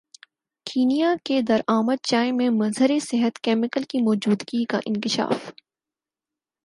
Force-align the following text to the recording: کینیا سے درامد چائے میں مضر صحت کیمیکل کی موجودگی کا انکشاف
کینیا 0.65 1.13
سے 1.27 1.41
درامد 1.41 2.01
چائے 2.03 2.31
میں 2.31 2.49
مضر 2.51 2.91
صحت 3.01 3.39
کیمیکل 3.39 3.83
کی 3.83 4.01
موجودگی 4.01 4.63
کا 4.65 4.79
انکشاف 4.85 5.51